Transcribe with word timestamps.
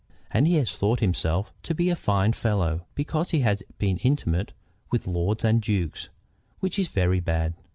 And 0.31 0.47
he 0.47 0.55
has 0.55 0.73
thought 0.75 0.99
himself 0.99 1.53
to 1.61 1.75
be 1.75 1.91
a 1.91 1.95
fine 1.95 2.33
fellow 2.33 2.87
because 2.95 3.29
he 3.29 3.41
has 3.41 3.61
been 3.77 3.97
intimate 3.97 4.51
with 4.91 5.05
lords 5.05 5.45
and 5.45 5.61
dukes, 5.61 6.09
which 6.59 6.79
is 6.79 6.87
very 6.87 7.19
bad. 7.19 7.53